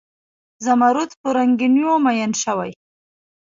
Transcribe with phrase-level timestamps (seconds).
[0.65, 2.71] زمرود په رنګینیو میین شوي